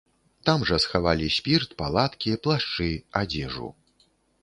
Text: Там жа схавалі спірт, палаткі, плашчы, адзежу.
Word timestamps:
Там 0.47 0.63
жа 0.69 0.79
схавалі 0.85 1.27
спірт, 1.37 1.77
палаткі, 1.83 2.37
плашчы, 2.47 2.91
адзежу. 3.25 3.73